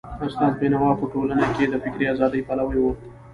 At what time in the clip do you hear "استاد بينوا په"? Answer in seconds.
0.25-1.05